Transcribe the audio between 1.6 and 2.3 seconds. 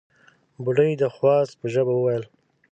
ژبه وويل: